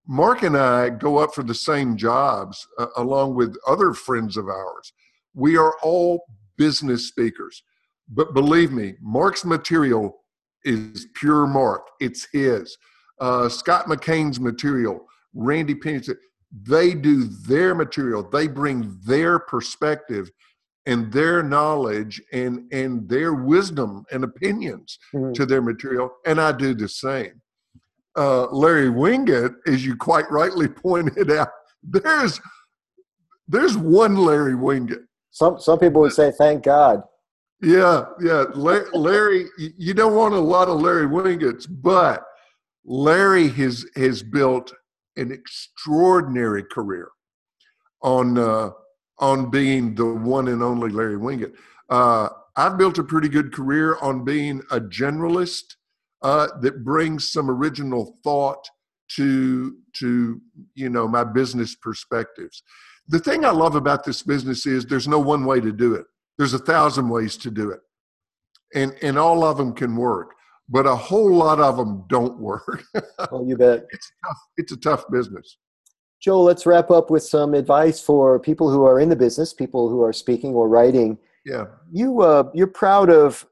Mark 0.08 0.44
and 0.44 0.58
I 0.58 0.90
go 0.90 1.18
up 1.18 1.36
for 1.36 1.44
the 1.44 1.54
same 1.54 1.96
jobs 1.96 2.66
uh, 2.80 2.88
along 2.98 3.36
with 3.36 3.56
other 3.68 3.94
friends 3.94 4.38
of 4.38 4.48
ours. 4.48 4.94
We 5.34 5.58
are 5.58 5.76
all 5.84 6.24
business 6.58 7.08
speakers. 7.08 7.64
But 8.10 8.34
believe 8.34 8.72
me, 8.72 8.96
Mark's 9.02 9.46
material 9.46 10.24
is 10.64 11.08
pure 11.16 11.46
Mark. 11.48 11.88
It's 12.00 12.28
his. 12.32 12.76
Uh, 13.20 13.50
Scott 13.50 13.86
McKain's 13.86 14.40
material, 14.40 15.06
Randy 15.34 15.76
Penny, 15.76 16.02
they 16.52 16.96
do 16.96 17.26
their 17.26 17.76
material. 17.76 18.28
They 18.28 18.48
bring 18.48 19.00
their 19.06 19.40
perspective 19.40 20.32
and 20.90 21.14
their 21.14 21.44
knowledge 21.44 22.20
and 22.34 22.72
and 22.74 23.08
their 23.08 23.34
wisdom 23.34 24.04
and 24.12 24.24
opinions 24.24 24.98
mm-hmm. 25.14 25.32
to 25.34 25.46
their 25.46 25.62
material 25.62 26.10
and 26.26 26.42
i 26.42 26.52
do 26.52 26.74
the 26.74 26.90
same. 26.90 27.42
Uh, 28.18 28.48
larry 28.48 28.90
winget 28.90 29.54
as 29.68 29.86
you 29.86 29.96
quite 29.96 30.30
rightly 30.32 30.68
pointed 30.86 31.32
out 31.32 31.50
there's 31.84 32.42
there's 33.48 33.78
one 33.78 34.18
larry 34.18 34.56
winget 34.56 35.04
some 35.30 35.60
some 35.60 35.78
people 35.78 36.02
would 36.02 36.12
say 36.12 36.32
thank 36.32 36.64
god. 36.64 37.04
Yeah 37.62 38.06
yeah 38.20 38.46
larry 38.94 39.46
you 39.58 39.94
don't 39.94 40.16
want 40.16 40.34
a 40.34 40.40
lot 40.40 40.70
of 40.70 40.82
larry 40.82 41.06
wingets 41.06 41.68
but 41.70 42.26
larry 42.84 43.48
has 43.50 43.86
has 43.96 44.24
built 44.24 44.74
an 45.18 45.32
extraordinary 45.32 46.64
career 46.64 47.10
on 48.02 48.38
uh, 48.38 48.72
on 49.20 49.50
being 49.50 49.96
the 49.96 50.06
one 50.06 50.48
and 50.48 50.64
only 50.64 50.90
Larry 50.90 51.18
Winget. 51.18 51.54
Uh, 51.90 52.30
I've 52.56 52.78
built 52.78 52.98
a 52.98 53.04
pretty 53.04 53.30
good 53.30 53.54
career 53.54 53.98
on 54.02 54.24
being 54.24 54.62
a 54.72 54.80
generalist 54.80 55.76
uh, 56.22 56.48
that 56.62 56.84
brings 56.84 57.32
some 57.32 57.50
original 57.50 58.18
thought 58.24 58.68
to 59.10 59.78
to 59.94 60.42
you 60.76 60.90
know 60.90 61.08
my 61.08 61.24
business 61.24 61.76
perspectives. 61.76 62.64
The 63.08 63.20
thing 63.20 63.44
I 63.44 63.52
love 63.52 63.76
about 63.76 64.04
this 64.04 64.22
business 64.22 64.66
is 64.66 64.86
there's 64.86 65.08
no 65.08 65.20
one 65.20 65.46
way 65.46 65.60
to 65.60 65.72
do 65.72 65.96
it. 65.96 66.06
There's 66.38 66.54
a 66.54 66.60
thousand 66.60 67.10
ways 67.10 67.38
to 67.38 67.52
do 67.52 67.72
it, 67.72 67.80
and 68.76 68.94
and 69.02 69.18
all 69.18 69.44
of 69.44 69.58
them 69.58 69.74
can 69.74 69.96
work, 69.96 70.36
but 70.68 70.86
a 70.86 70.96
whole 70.96 71.34
lot 71.34 71.60
of 71.60 71.78
them 71.78 72.04
don't 72.08 72.38
work. 72.40 72.84
well, 73.32 73.46
you 73.48 73.58
bet. 73.58 73.86
It's 73.92 74.12
tough. 74.24 74.38
It's 74.58 74.72
a 74.72 74.78
tough 74.78 75.06
business. 75.10 75.58
Joe, 76.22 76.42
let's 76.42 76.66
wrap 76.66 76.92
up 76.92 77.10
with 77.10 77.24
some 77.24 77.54
advice 77.54 78.02
for 78.02 78.40
people 78.40 78.70
who 78.70 78.84
are 78.86 79.00
in 79.00 79.10
the 79.10 79.16
business, 79.16 79.54
people 79.54 79.90
who 79.90 80.02
are 80.04 80.12
speaking 80.12 80.54
or 80.54 80.68
writing. 80.68 81.18
Yeah. 81.46 81.66
You, 81.92 82.22
uh, 82.22 82.50
you're 82.54 82.68
proud 82.68 83.10
of 83.10 83.46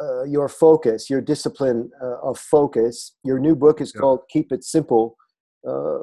uh, 0.00 0.22
your 0.24 0.48
focus, 0.48 1.10
your 1.10 1.20
discipline 1.20 1.90
uh, 2.00 2.20
of 2.22 2.38
focus. 2.38 3.16
Your 3.24 3.38
new 3.38 3.56
book 3.56 3.80
is 3.80 3.92
yeah. 3.94 4.00
called 4.00 4.20
Keep 4.30 4.52
It 4.52 4.62
Simple. 4.62 5.16
Uh, 5.66 6.00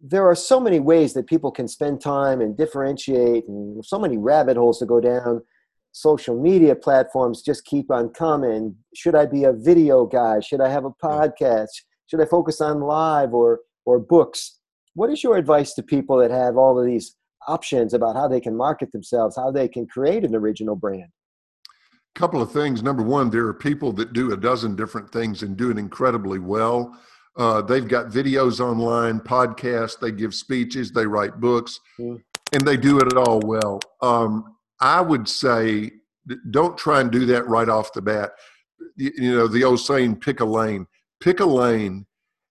there 0.00 0.26
are 0.26 0.34
so 0.34 0.60
many 0.60 0.80
ways 0.80 1.14
that 1.14 1.26
people 1.26 1.50
can 1.50 1.66
spend 1.66 2.00
time 2.00 2.40
and 2.40 2.56
differentiate, 2.56 3.48
and 3.48 3.84
so 3.84 3.98
many 3.98 4.16
rabbit 4.16 4.56
holes 4.56 4.78
to 4.80 4.86
go 4.86 5.00
down. 5.00 5.42
Social 5.92 6.40
media 6.40 6.76
platforms 6.76 7.42
just 7.42 7.64
keep 7.64 7.90
on 7.90 8.10
coming. 8.10 8.76
Should 8.94 9.14
I 9.14 9.26
be 9.26 9.44
a 9.44 9.52
video 9.52 10.04
guy? 10.04 10.40
Should 10.40 10.60
I 10.60 10.68
have 10.68 10.84
a 10.84 10.90
podcast? 10.90 11.68
Should 12.06 12.20
I 12.20 12.26
focus 12.26 12.60
on 12.60 12.80
live 12.80 13.32
or 13.32 13.60
or 13.84 13.98
books? 13.98 14.57
What 14.98 15.10
is 15.10 15.22
your 15.22 15.36
advice 15.36 15.74
to 15.74 15.82
people 15.84 16.18
that 16.18 16.32
have 16.32 16.56
all 16.56 16.76
of 16.76 16.84
these 16.84 17.14
options 17.46 17.94
about 17.94 18.16
how 18.16 18.26
they 18.26 18.40
can 18.40 18.56
market 18.56 18.90
themselves, 18.90 19.36
how 19.36 19.52
they 19.52 19.68
can 19.68 19.86
create 19.86 20.24
an 20.24 20.34
original 20.34 20.74
brand? 20.74 21.10
couple 22.16 22.42
of 22.42 22.50
things. 22.50 22.82
Number 22.82 23.04
one, 23.04 23.30
there 23.30 23.46
are 23.46 23.54
people 23.54 23.92
that 23.92 24.12
do 24.12 24.32
a 24.32 24.36
dozen 24.36 24.74
different 24.74 25.12
things 25.12 25.44
and 25.44 25.56
do 25.56 25.70
it 25.70 25.78
incredibly 25.78 26.40
well. 26.40 26.98
Uh, 27.36 27.62
they've 27.62 27.86
got 27.86 28.06
videos 28.06 28.58
online, 28.58 29.20
podcasts, 29.20 30.00
they 30.00 30.10
give 30.10 30.34
speeches, 30.34 30.90
they 30.90 31.06
write 31.06 31.38
books, 31.38 31.78
mm. 32.00 32.20
and 32.52 32.62
they 32.62 32.76
do 32.76 32.98
it 32.98 33.16
all 33.16 33.38
well. 33.44 33.78
Um, 34.02 34.56
I 34.80 35.00
would 35.00 35.28
say 35.28 35.92
don't 36.50 36.76
try 36.76 37.00
and 37.00 37.12
do 37.12 37.24
that 37.26 37.46
right 37.46 37.68
off 37.68 37.92
the 37.92 38.02
bat. 38.02 38.32
You, 38.96 39.12
you 39.14 39.36
know, 39.36 39.46
the 39.46 39.62
old 39.62 39.78
saying, 39.78 40.16
pick 40.16 40.40
a 40.40 40.44
lane. 40.44 40.88
Pick 41.20 41.38
a 41.38 41.46
lane 41.46 42.04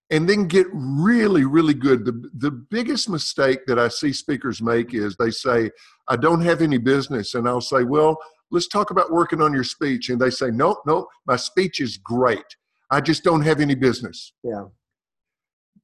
and 0.10 0.28
then 0.28 0.48
get 0.48 0.68
really, 0.72 1.44
really 1.46 1.74
good. 1.74 2.06
The, 2.06 2.30
the 2.38 2.52
biggest 2.52 3.10
mistake 3.10 3.66
that 3.68 3.78
I 3.78 3.90
see 3.90 4.14
speakers 4.14 4.62
make 4.62 4.94
is 4.94 5.16
they 5.16 5.32
say, 5.32 5.70
I 6.08 6.16
don't 6.16 6.42
have 6.42 6.62
any 6.62 6.78
business. 6.78 7.36
And 7.36 7.48
I'll 7.48 7.62
say, 7.62 7.84
Well, 7.84 8.18
let's 8.52 8.68
talk 8.68 8.92
about 8.92 9.12
working 9.12 9.42
on 9.42 9.54
your 9.54 9.66
speech. 9.66 10.10
And 10.10 10.20
they 10.20 10.30
say, 10.30 10.50
Nope, 10.50 10.80
nope, 10.86 11.08
my 11.26 11.36
speech 11.36 11.82
is 11.82 11.98
great. 11.98 12.46
I 12.90 13.02
just 13.02 13.24
don't 13.24 13.42
have 13.42 13.60
any 13.60 13.76
business. 13.76 14.34
Yeah. 14.44 14.66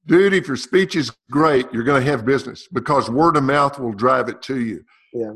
Dude, 0.06 0.34
if 0.34 0.46
your 0.46 0.56
speech 0.56 0.96
is 0.96 1.12
great, 1.30 1.66
you're 1.72 1.84
going 1.84 2.02
to 2.02 2.10
have 2.10 2.26
business 2.26 2.68
because 2.72 3.10
word 3.10 3.36
of 3.36 3.44
mouth 3.44 3.78
will 3.78 3.92
drive 3.92 4.28
it 4.28 4.42
to 4.42 4.60
you. 4.60 4.84
Yeah. 5.12 5.32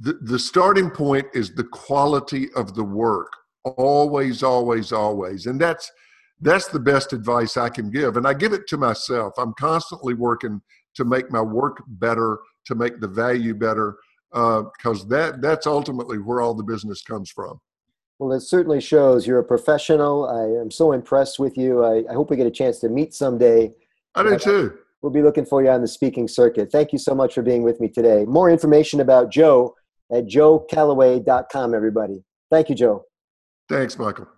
The, 0.00 0.14
the 0.22 0.38
starting 0.38 0.90
point 0.90 1.26
is 1.34 1.54
the 1.54 1.64
quality 1.64 2.52
of 2.54 2.74
the 2.74 2.84
work. 2.84 3.32
Always, 3.64 4.42
always, 4.42 4.92
always. 4.92 5.46
And 5.46 5.60
that's 5.60 5.90
that's 6.40 6.68
the 6.68 6.80
best 6.80 7.12
advice 7.12 7.56
I 7.56 7.68
can 7.68 7.90
give. 7.90 8.16
And 8.16 8.26
I 8.26 8.34
give 8.34 8.52
it 8.52 8.66
to 8.68 8.76
myself. 8.76 9.34
I'm 9.38 9.54
constantly 9.54 10.14
working 10.14 10.60
to 10.94 11.04
make 11.04 11.30
my 11.30 11.40
work 11.40 11.82
better, 11.86 12.38
to 12.66 12.74
make 12.74 13.00
the 13.00 13.08
value 13.08 13.54
better, 13.54 13.96
because 14.30 15.04
uh, 15.04 15.08
that 15.08 15.40
that's 15.40 15.66
ultimately 15.66 16.18
where 16.18 16.40
all 16.40 16.54
the 16.54 16.62
business 16.62 17.02
comes 17.02 17.30
from. 17.30 17.60
Well, 18.18 18.32
it 18.32 18.40
certainly 18.40 18.80
shows 18.80 19.26
you're 19.26 19.40
a 19.40 19.44
professional. 19.44 20.28
I 20.28 20.60
am 20.60 20.70
so 20.70 20.92
impressed 20.92 21.38
with 21.38 21.56
you. 21.56 21.84
I, 21.84 22.04
I 22.08 22.14
hope 22.14 22.30
we 22.30 22.36
get 22.36 22.46
a 22.46 22.50
chance 22.50 22.78
to 22.80 22.88
meet 22.88 23.12
someday. 23.12 23.72
I 24.14 24.22
do 24.22 24.38
too. 24.38 24.78
We'll 25.02 25.12
be 25.12 25.22
looking 25.22 25.44
for 25.44 25.62
you 25.62 25.68
on 25.68 25.82
the 25.82 25.88
speaking 25.88 26.28
circuit. 26.28 26.70
Thank 26.72 26.92
you 26.92 26.98
so 26.98 27.14
much 27.14 27.34
for 27.34 27.42
being 27.42 27.62
with 27.62 27.80
me 27.80 27.88
today. 27.88 28.24
More 28.24 28.48
information 28.48 29.00
about 29.00 29.30
Joe 29.30 29.74
at 30.10 30.24
joecalloway.com, 30.26 31.74
everybody. 31.74 32.24
Thank 32.50 32.68
you, 32.70 32.74
Joe. 32.74 33.04
Thanks, 33.68 33.98
Michael. 33.98 34.28